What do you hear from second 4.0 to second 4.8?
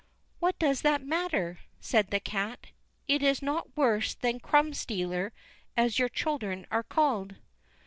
than Crumb